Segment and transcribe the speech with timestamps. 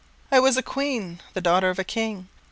[0.31, 2.27] I was a queen, the daughter of a king.